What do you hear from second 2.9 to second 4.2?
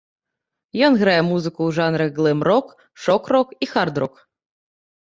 шок-рок і хард-рок.